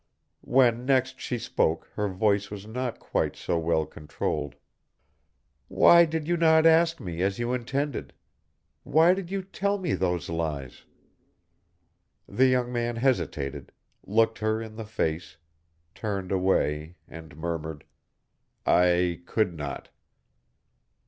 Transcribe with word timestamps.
When 0.47 0.87
next 0.87 1.19
she 1.19 1.37
spoke 1.37 1.85
her 1.93 2.07
voice 2.09 2.49
was 2.49 2.65
not 2.65 2.97
quite 2.97 3.35
so 3.35 3.59
well 3.59 3.85
controlled. 3.85 4.55
"Why 5.67 6.05
did 6.05 6.27
you 6.27 6.37
not 6.37 6.65
ask 6.65 6.99
me, 6.99 7.21
as 7.21 7.37
you 7.37 7.53
intended? 7.53 8.11
Why 8.81 9.13
did 9.13 9.29
you 9.29 9.43
tell 9.43 9.77
me 9.77 9.93
these 9.93 10.27
lies?" 10.27 10.85
The 12.27 12.47
young 12.47 12.73
man 12.73 12.95
hesitated, 12.95 13.71
looked 14.03 14.39
her 14.39 14.59
in 14.59 14.75
the 14.75 14.85
face, 14.85 15.37
turned 15.93 16.31
away, 16.31 16.95
and 17.07 17.37
murmured, 17.37 17.83
"I 18.65 19.21
could 19.27 19.55
not." 19.55 19.89